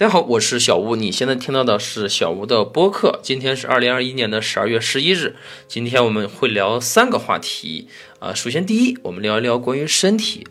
[0.00, 0.96] 大家好，我是小吴。
[0.96, 3.20] 你现在听到的是小吴的播客。
[3.22, 5.36] 今天是二零二一年的十二月十一日。
[5.68, 7.86] 今天我们会聊三个话题
[8.18, 8.32] 啊。
[8.32, 10.46] 首先，第一，我们聊一聊关于身体。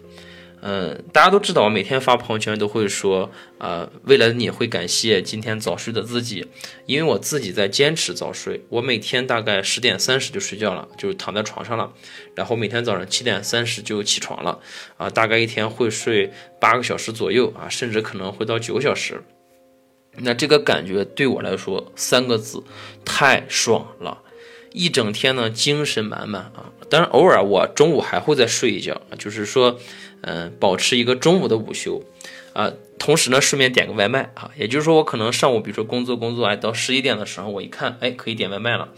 [0.61, 6.45] 嗯，大家都知道，我每天发朋友圈都会说啊，未来的你会感谢今天早睡的自己，
[6.85, 8.63] 因为我自己在坚持早睡。
[8.69, 11.91] 我每天大概十点三十就睡觉了，就躺在床上了，
[12.35, 14.59] 然后每天早上七点三十就起床了
[14.97, 16.31] 啊，大概一天会睡
[16.61, 19.19] 八个小时左右啊，甚至可能会到九个小时。
[20.21, 22.63] 那这个感觉对我来说，三个字，
[23.05, 24.19] 太爽了！
[24.71, 26.71] 一整天呢，精神满满啊。
[26.89, 29.79] 当然，偶尔我中午还会再睡一觉，就是说，
[30.21, 32.03] 嗯，保持一个中午的午休
[32.53, 32.71] 啊。
[32.97, 34.51] 同时呢，顺便点个外卖啊。
[34.57, 38.89] 也就是说，我可能上午比如说工作工作，哎，到十一点的时候，我一看，哎，可以点外卖了。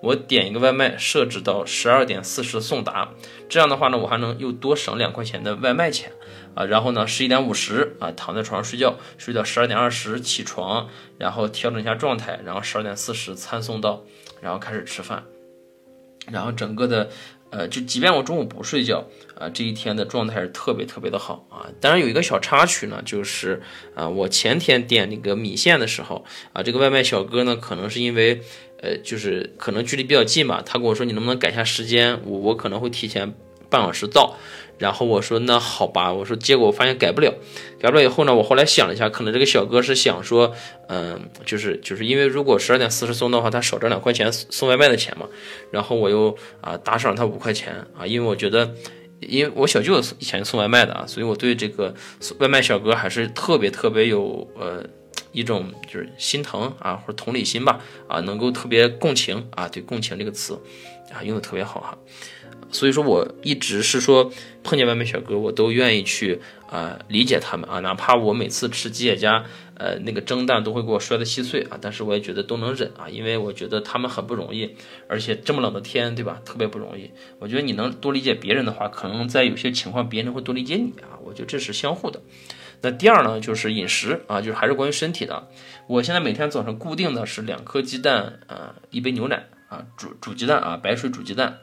[0.00, 3.10] 我点一个外卖，设置到十二点四十送达，
[3.48, 6.12] 这样的话呢，我还能又多省两块钱的外卖钱
[6.54, 6.64] 啊。
[6.64, 10.88] 然后呢，十一点五十啊，躺在床上睡觉，睡到十二点二十起床，
[11.18, 14.04] 然后调整一下状态，然后十二点四十餐送到，
[14.40, 15.24] 然后开始吃饭，
[16.30, 17.10] 然后整个的。
[17.50, 21.64] 呃，就即便我中午不睡觉，啊，这一天的状态是特别特别的好啊。
[21.80, 23.62] 当然有一个小插曲呢，就是
[23.94, 28.42] 啊，我前天点那个米线的时候，啊，这个外卖小哥呢，可能是因为，
[28.82, 33.34] 呃，就是可能距离比较近吧，他跟我说你能不能改一下时间，我我可能会提前
[33.68, 34.36] 半小时到。
[34.78, 37.34] 然后我说那好吧，我说结果我发现改不了，
[37.80, 40.54] 改不了以后呢，我后来想了一下，可能这个小哥是想说，
[40.86, 45.26] 嗯，就是就是因为如果十二点四十送的话，他少挣两块钱送外卖的钱嘛。
[45.72, 48.72] 然后我又啊打赏他五块钱啊，因为我觉得，
[49.18, 51.92] 因为我小舅以前送外卖的啊，所以我对这个
[52.38, 54.86] 外卖小哥还是特别特别有呃
[55.32, 60.56] 一种就是心疼啊或者同理心吧啊，能够特别共情啊，对共情这个词
[61.12, 61.98] 啊用的特别好哈。
[62.70, 64.30] 所以说，我一直是说
[64.62, 69.44] 碰见外卖小哥，我都愿意去啊理解他们啊，哪怕我每次吃吉野家，
[69.74, 74.76] 呃，那个蒸蛋都会给我摔得稀碎啊，但是我也觉得都能忍啊，因为我觉得他们很不容易，
[75.08, 76.42] 而且这么冷的天，对吧？
[76.44, 77.10] 特别不容易。
[77.38, 81.16] 我觉得你能多理解别人的话，可能在有些情况别人会多理解你啊。
[81.24, 82.20] 我觉得这是相互的。
[82.82, 85.48] 那第二呢，就是饮食啊，就是还是关于身体的。
[85.86, 91.60] 我现在每天早上固定的是两颗鸡蛋啊，一杯牛奶啊，煮煮鸡蛋啊，白水煮鸡蛋。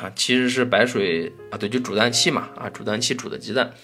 [0.00, 3.74] 啊，其实是白水啊，对，就煮蛋器嘛，啊，煮蛋器煮的鸡蛋，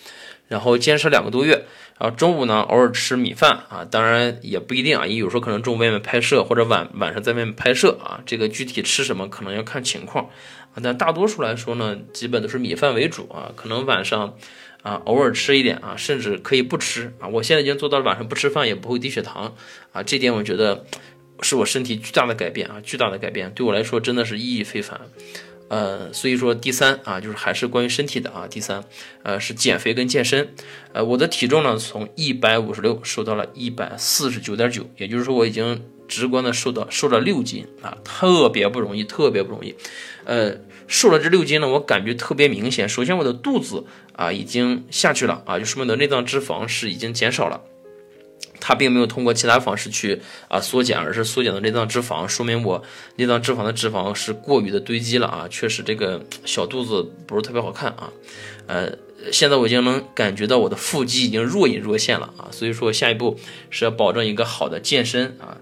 [0.49, 1.67] 然后坚持两个多月，
[1.99, 10.31] 然后中午呢偶尔吃米饭啊，当然也不一定啊，也有时候可能中午外面拍摄或者晚晚上在外面拍摄啊，这个具体吃什么可能要看情况
[10.73, 14.37] 啊，但大多数来说呢，基本都是米饭为主啊，可能晚上
[14.83, 19.55] 啊偶尔吃一点啊，甚至可以不吃啊，我现在已经做到了晚上不吃饭也不会低血糖
[19.93, 20.87] 啊，这点我觉得
[21.43, 25.01] 是我身体巨大的改变啊，巨大的改变对我来说真的是意义非凡。
[25.69, 28.47] 呃，所以说第三啊，就是还是关于身体的啊。
[28.49, 28.85] 第三，
[29.23, 30.55] 呃，是减肥跟健身。
[30.93, 39.75] 呃，我的体重呢，从一百五十六瘦到了一百四十九点九，也就是说我已经直观的瘦到瘦了六斤啊，特别不容易，特别不容易。
[40.25, 40.57] 呃，
[40.87, 42.89] 瘦了这六斤呢，我感觉特别明显。
[42.89, 47.61] 首先我的肚子啊已经下去了啊，就说明我的内脏脂肪是已经减少了。
[48.61, 52.83] 它并没有通过其他方式去啊缩减，而是缩减的内脏脂肪，说明我
[53.17, 58.13] 内脏脂肪的脂肪是过于的堆积了啊，确实这个小肚子不是特别好看啊。
[58.67, 58.93] 呃，
[59.33, 63.39] 现在我已经能感觉到我的腹肌已经若隐若现了啊，所以说下一步
[63.71, 65.59] 是要保证一个好的健身啊。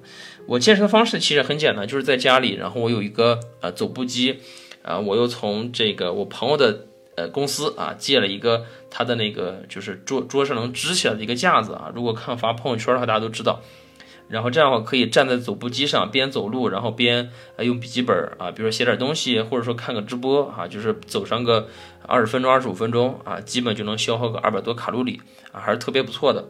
[0.46, 4.40] 我健身的方式其实很简单，就是在家里，然后我有一个呃走步机，
[4.82, 6.86] 啊，我又从这个我朋友的。
[7.16, 11.92] 呃，公司啊借了一个他的那个就是桌桌上能支起来的一个架子啊。
[11.94, 13.60] 如果看发朋友圈的话，大家都知道。
[14.26, 21.68] 然后这样的话可以站在走步机上边走路，然后边用笔记本啊，比如说写点东西，或者说看个直播啊，就是走上个
[22.06, 25.20] 二十分钟、二十五分钟啊，基本就能消耗个二百多卡路里
[25.52, 26.42] 啊，还是特别不错的，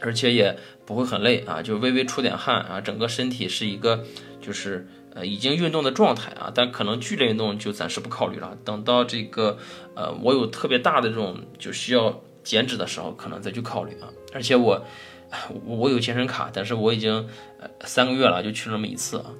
[0.00, 4.04] 而且也不会很累啊，就微微出点汗啊，整个身体是一个
[4.40, 4.86] 就是。
[5.16, 8.54] 呃，已经运动的状态啊，但可能剧烈运动就暂时不考虑了。
[8.66, 9.56] 等到这个，
[9.94, 14.12] 呃，我有特别大的这种就需要减脂的时候，可能再去考虑啊。
[14.34, 14.84] 而且我，
[15.64, 17.26] 我有健身卡，但是我已经
[17.58, 19.32] 呃三个月了，就去了那么一次啊。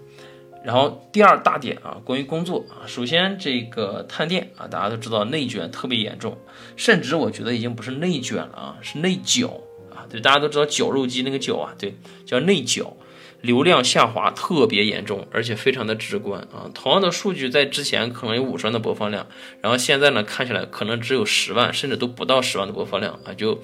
[0.65, 6.39] 然后第二大点啊，关于工作啊，首先这个探店啊，大家都知道内卷特别严重，
[6.75, 9.47] 甚至我觉得已经不是内卷了啊，是内卷
[9.95, 10.09] 啊。
[10.09, 11.95] 对，大家都知道绞肉机那个绞啊，对，
[12.25, 12.97] 叫内绞。
[13.47, 16.69] 流量下滑特别严重，而且非常的直观啊！
[16.75, 19.27] 同样的数据在之前可能有五十万的播放量，
[19.63, 23.33] 然后现在呢看起来可能只有十万，甚至都不到十万的播放量啊！
[23.33, 23.63] 就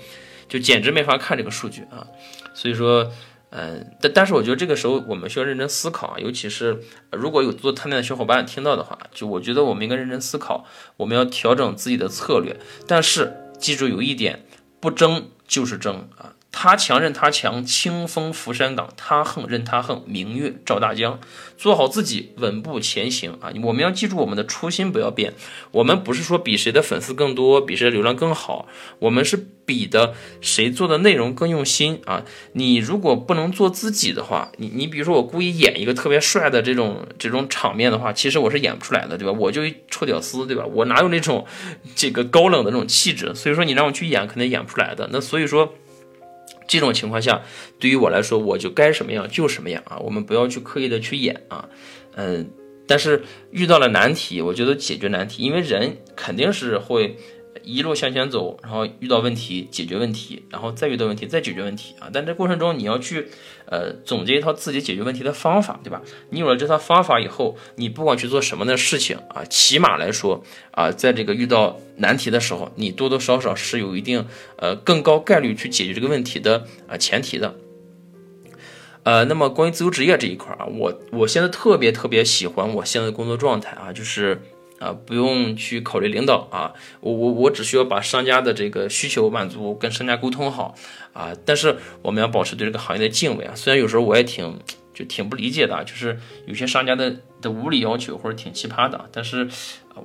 [0.49, 2.07] 就简直没法看这个数据啊！
[2.55, 3.11] 所以说，
[3.51, 6.81] 嗯，但但是我觉得这个时候我们需要认真思考啊，尤其是
[7.11, 10.65] 如果有做探店的小伙伴听到的话，就我觉得我们应该认真思考，
[10.97, 12.57] 我们要调整自己的策略。
[12.87, 14.45] 但是记住有一点，
[14.81, 16.35] 不争就是争啊！
[16.55, 21.19] 他强任他强，清风拂山岗；他横任他横，明月照大江。
[21.57, 23.51] 做好自己，稳步前行啊！
[23.63, 25.33] 我们要记住我们的初心，不要变。
[25.71, 28.69] 我们不是说比谁的粉丝更多，比谁的流量更好，
[28.99, 32.25] 我们是比的谁做的内容更用心啊！
[32.53, 39.33] 你如果不能做自己的话，你你比如说我故意演一个特别帅的这种这种场面的话，其实我是演不出来的，对吧？
[39.33, 40.67] 我就一臭屌丝，对吧？
[40.67, 41.47] 我哪有那种
[41.95, 43.35] 这个高冷的那种气质？
[43.35, 45.09] 所以说你让我去演，肯定演不出来的。
[45.11, 45.75] 那所以说。
[46.73, 47.43] 这种情况下，
[47.79, 49.99] 对于我来说，我就该什么样就什么样啊！
[49.99, 51.69] 我们不要去刻意的去演啊，
[52.17, 52.51] 嗯，
[52.87, 57.17] 但是遇到了难题，我觉得解决难题，因为人肯定是会。
[57.63, 62.09] 一路向前走，然后遇到问题解决问题，然后再遇到问题再解决问题啊！
[62.13, 63.29] 但这过程中你要去，
[63.67, 66.03] 呃，总结一套自己解决问题的方法，对吧？
[66.31, 74.27] 你有了这套方法以后，你不管去做什么的事情啊，起码来说啊，在这个遇到难题的时候，你多多少少是有一定
[74.57, 77.55] 呃更高概率去解决这个问题的啊前提的。
[79.05, 84.41] 呃，那么关于自由职业这一块啊，我我现在特别特别喜欢我现在的工作状态啊，就是。
[84.83, 90.75] 啊，不用去考虑领导啊，我我我只需要把商家的这个需求满足，跟商家沟通好
[91.13, 91.31] 啊。
[91.47, 93.53] 但是我们要保持对这个行业的敬畏啊。
[93.55, 94.59] 虽然有时候我也挺
[94.93, 99.49] 就挺不理解的，就是有些商家的的无理要求或者挺奇葩的，但是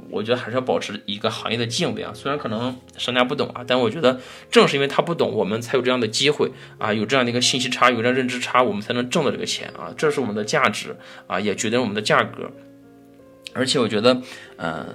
[0.09, 2.11] 我觉得还是要保持一个行业的敬畏啊。
[2.13, 4.19] 虽然可能商家不懂啊，但我觉得
[4.51, 9.93] 正是因为他不懂，我们才有这样的机会啊，有这样的一个信息差，有这样认知差，我们才能挣到这个钱啊。
[9.97, 10.95] 这是我们的价值
[11.25, 12.51] 啊，也决定我们的价格。
[13.57, 14.21] 而且我觉得，
[14.55, 14.85] 呃，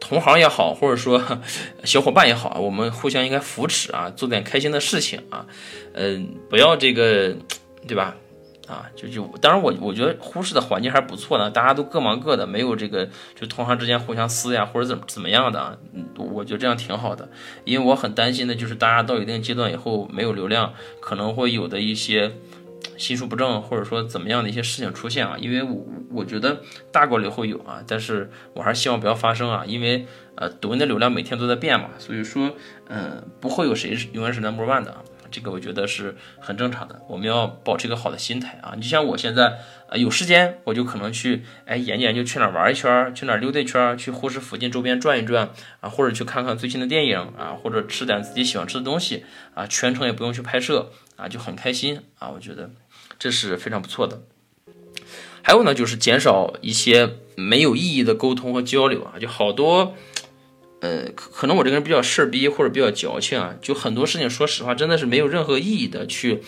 [0.00, 1.22] 同行也好，或者说
[1.84, 5.46] 小伙伴也好，我们互相应该扶持啊，做点开心的事情啊，
[5.92, 7.36] 嗯，不要这个，
[7.86, 8.16] 对吧？
[8.68, 13.06] 啊，就就当然我我觉得呼市的环境还是不错的，大家都各忙各的，没有这个
[13.38, 17.28] 就同行之间互相撕呀，或者怎么怎么样的，嗯，我觉得这样挺好的。
[17.64, 22.32] 因为我很担心的就是大家到一定阶段以后没有流量，可能会有的一些。
[22.96, 25.36] 心术不正，或者说怎么样的一些事情出现啊？
[25.38, 29.64] 因为我我觉得大概率会有啊，但是我还是希望不要发生啊。
[29.66, 32.52] 因为呃，抖音的流量每天都在变嘛，所以说
[32.88, 34.94] 嗯，不会有谁是永远是 number one 的。
[35.30, 37.00] 这个我觉得是很正常的。
[37.08, 38.74] 我们要保持一个好的心态啊。
[38.76, 45.48] 你就像我现在呃有时间，我就可能去哎研究研究去哪玩一圈，去哪溜达一圈，去呼市附近周边转一转
[45.80, 49.24] 啊，或者去看看最新的电影啊，或者吃点自己喜欢吃的东西
[49.54, 50.90] 啊，全程也不用去拍摄
[51.22, 52.30] 啊，就很开心啊。
[52.30, 52.70] 我觉得。
[53.18, 54.24] 这是非常不错的，
[55.42, 59.94] 还有呢，就是减少一些没有意义的沟通和交流啊，就好多，
[60.80, 66.42] 呃，可能我这个人比较事儿逼或者比较矫情啊，就很多事情，说实话，真的是没有任何意义的去，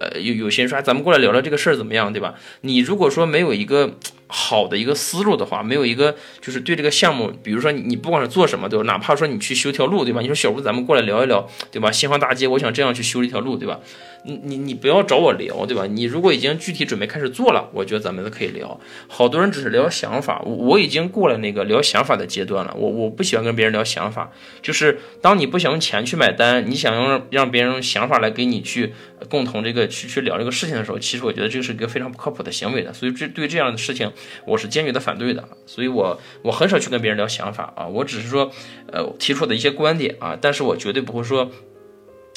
[0.00, 2.34] 呃，有有些人说，咱们过来聊聊这个事儿怎么样，对吧？
[2.62, 3.94] 你如果说没有一个。
[4.28, 8.84] 好的一个思路的话，没有一个就是对这个项目，比如说你不管是做什么，对吧？
[8.84, 10.20] 哪怕说你去修条路，对吧？
[10.20, 11.90] 你说小吴，咱们过来聊一聊，对吧？
[11.90, 13.80] 新华大街，我想这样去修一条路，对吧？
[14.24, 15.86] 你你你不要找我聊，对吧？
[15.86, 18.78] 你如果已经具体准备开始做了，我觉得咱们都可以聊。
[19.06, 22.74] 好多人只是聊想法，我我已经过了那个聊想法的阶段了。
[22.76, 28.92] 我我不喜欢跟别人聊想法，就是当你不想用钱去买单，你想用让别人用想法来给你去
[29.30, 32.92] 共同这个去去聊这个事情的时候，其实我觉得这是一个非常不靠谱的行为的。
[32.92, 34.12] 所以这对这样的事情。
[34.44, 38.50] 我是坚决的反对的，所以我我很少去跟别人聊想法啊，我只是说，
[38.92, 41.50] 呃，提出的一些观点啊，但是我绝对不会说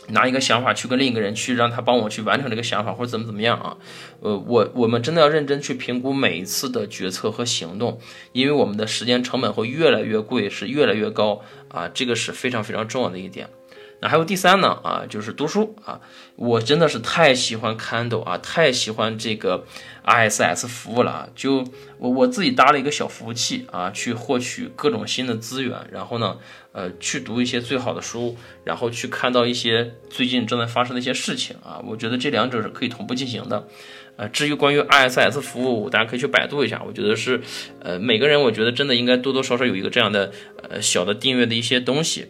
[0.08, 3.78] 拿一个想法去跟另一个人去让他帮我去完成这个想法或者怎么怎么样啊，
[4.20, 8.00] 呃，我我们真的要认真去评估每一次的决策和行动，
[8.34, 13.48] 因为我们的时间成本会越来越贵，是越来越高啊，这个是非常非常重要的一点。
[14.02, 16.02] 那还有第三呢啊，就是读书啊，
[16.36, 19.64] 我真的是太喜欢 Kindle 啊，太喜欢这个
[20.04, 21.64] RSS 服务了啊，就
[22.00, 26.38] 我我自己搭了一个小服务器啊，去获取各种新的资源，然后呢，
[26.72, 33.68] 呃，去读一些最好的书，然后去看到一些最近正在发生的一些事情啊，我觉得这两者是可以同步进行的。
[34.18, 37.40] 呃，至于关于 RSS 服务，大家可以去百度一下，我觉得是，
[37.80, 40.32] 呃，每个人我觉得真的应该多多少少有一个这样的
[40.70, 42.28] 呃小的订阅的一些东西。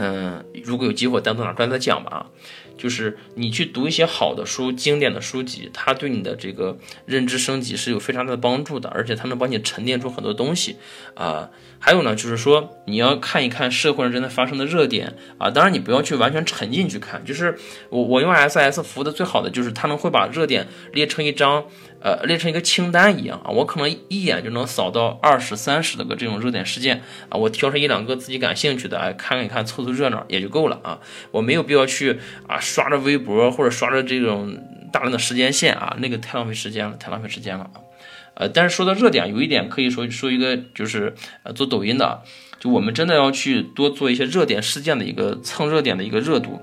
[0.00, 2.26] 嗯，如果有机会单独拿出来再讲吧啊，
[2.76, 10.76] 就是你去读一些好的书、经典的书籍，它对你的这个认知升级是有非常大的帮助的，而且它能帮你沉淀出很多东西
[11.14, 11.50] 啊。
[11.80, 17.56] 还有呢，就是说你要看一看社会上正在发生的热点啊，当然你不要去完全沉浸去看，就是
[17.90, 21.66] 我我用 S S 服务的最好的就是它能会把热点列成一张。
[22.00, 31.00] 呃，列成一个清单一样啊，我可能一眼就能扫到二十三十的个这种热点事件啊，我挑上一两个自己感兴趣的，哎，看一看，凑凑热闹也就够了啊，
[31.32, 34.56] 我没有必要去啊刷着微博或者刷着这种
[34.92, 37.80] 大量的时间线啊，那个太浪费时间了，太浪费时间了啊。
[38.34, 42.22] 呃，但是说到热点，有一点可以说说一个，就是呃做抖音的，
[42.60, 46.62] 就我们真的要去多做一些热点事件的一个蹭热点的一个热度。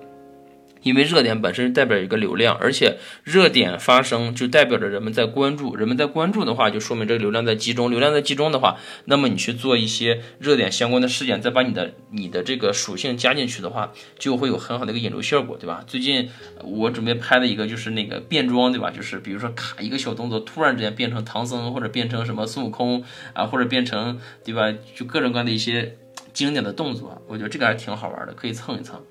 [0.86, 15.84] 因为热点本身代表一个流量，而且热点发生就代表着人们在关注，人们在关注的话，就说明这个流量在集中，流量在集中的话，那么你去做一些热点相关的事件，再把你的你的这个属性加进去的话，就会有很好的一个引流效果，对吧？
[15.88, 16.30] 最近
[16.62, 18.92] 我准备拍的一个就是那个变装，对吧？
[18.92, 24.72] 就是比如说卡一个小动作，突然之间变成唐僧，或者变成什么孙悟空啊，或者变成对吧？
[24.94, 25.98] 就各种各样的一些
[26.32, 29.04] 经典的动作，我觉得这个还挺好玩的，可以蹭一蹭。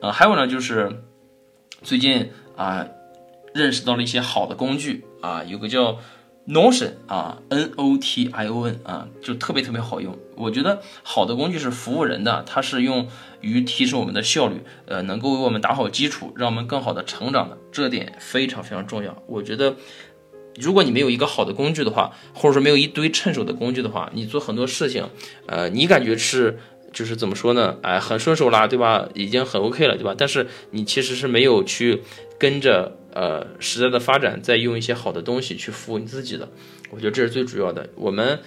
[0.00, 1.02] 呃，还有呢，就是
[1.82, 2.86] 最近啊，
[3.54, 5.98] 认识到了一些好的工具啊，有个叫
[6.46, 10.18] Notion 啊，N O T I O N 啊，就特别特别好用。
[10.36, 13.08] 我觉得好的工具是服务人的，它是用
[13.40, 19.22] 于提升我们的效率，呃，能够为我们打好基础，让我们更好的成长的，这点非常非常重要。
[19.26, 19.76] 我觉得，
[20.60, 25.08] 如果你没有一个好的工具的话，或者说没有一堆趁手的工具的话，你做很多事情，
[25.46, 26.58] 呃，你感觉是。
[26.94, 27.76] 就是怎么说呢？
[27.82, 29.08] 哎，很顺手啦，对吧？
[29.14, 30.14] 已经很 OK 了，对吧？
[30.16, 32.02] 但是你其实是没有去
[32.38, 36.48] 跟着呃时代的发展，再用一些好的东西去服务你自己的。
[36.90, 37.90] 我觉得这是最主要的。
[37.96, 38.38] 我们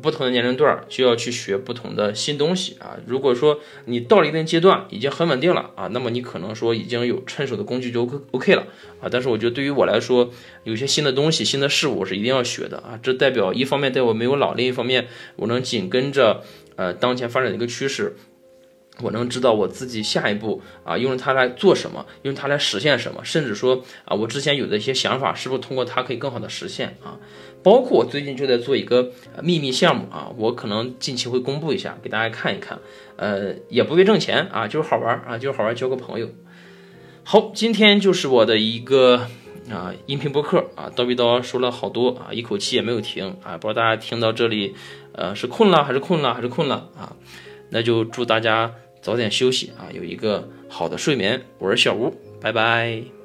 [0.00, 2.96] 不同的年龄段就要去学不同的新东西啊。
[3.06, 8.62] 如果说你到了一定阶段已经很稳定了啊，那么你可能说已经有趁手的工具就 OK 了
[9.02, 9.08] 啊。
[9.10, 10.30] 但是我觉得对于我来说，
[10.64, 12.98] 有些新的东西、新的事物我是一定要学的啊。
[13.02, 16.42] 这代表一方面代表我没有老，另一方面我能紧跟着。
[16.80, 18.16] 呃，当前发展的一个趋势，
[19.02, 27.20] 我能知道我自己下一步啊，用它来做什么，用它来实现什么，甚至说啊，我之前有的一些想法，是不是通过它可以更好的实现啊？
[27.62, 32.78] 包括我最近就在做一个秘密项目啊，我可能近期会公布一下，给大家看一看。
[33.16, 36.30] 呃，也不为挣钱啊，就是好玩啊，就是好玩，交个朋友。
[37.22, 39.26] 好，今天就是我的一个
[39.68, 44.74] 啊音频播客啊，叨逼叨说了好多啊，一口气也没有停啊，不知道大家听到这里。
[45.12, 47.16] 呃，是困了还是困了还是困了啊？
[47.70, 51.42] 那就祝大家早点休息啊，有一个好的睡眠。
[51.58, 53.19] 我是小吴，拜拜。